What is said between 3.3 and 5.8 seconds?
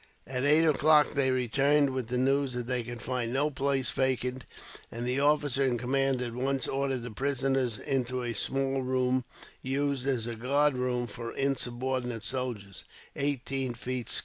no place vacant, and the officer in